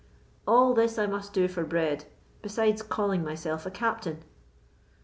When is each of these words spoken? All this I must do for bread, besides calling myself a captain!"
All 0.47 0.73
this 0.73 0.97
I 0.97 1.05
must 1.05 1.31
do 1.31 1.47
for 1.47 1.63
bread, 1.63 2.05
besides 2.41 2.81
calling 2.81 3.23
myself 3.23 3.67
a 3.67 3.69
captain!" 3.69 4.23